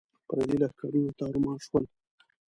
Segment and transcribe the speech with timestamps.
[0.27, 1.83] پردي لښکرونه تارو مار شول.